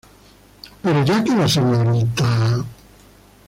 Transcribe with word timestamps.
Pero 0.81 1.05
ya 1.05 1.23
que 1.23 1.35
la 1.35 1.47
Srta. 1.47 2.65